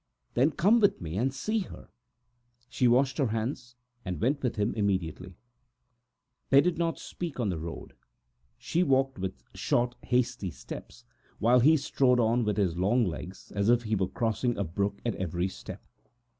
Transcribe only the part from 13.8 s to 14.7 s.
he were crossing a